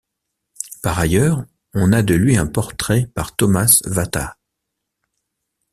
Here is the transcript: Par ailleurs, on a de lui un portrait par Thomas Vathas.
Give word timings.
Par 0.81 0.97
ailleurs, 0.97 1.43
on 1.75 1.91
a 1.93 2.01
de 2.01 2.15
lui 2.15 2.35
un 2.35 2.47
portrait 2.47 3.05
par 3.13 3.35
Thomas 3.35 3.83
Vathas. 3.85 4.35